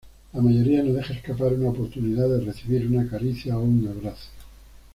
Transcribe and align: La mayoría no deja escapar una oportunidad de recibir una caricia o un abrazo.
La 0.33 0.41
mayoría 0.41 0.81
no 0.81 0.93
deja 0.93 1.13
escapar 1.13 1.53
una 1.53 1.69
oportunidad 1.69 2.27
de 2.27 2.43
recibir 2.43 2.87
una 2.87 3.07
caricia 3.07 3.55
o 3.55 3.61
un 3.61 3.87
abrazo. 3.87 4.29